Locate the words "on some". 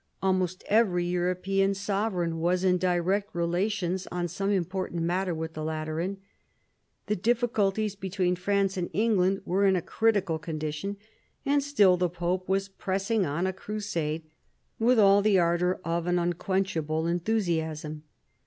4.11-4.49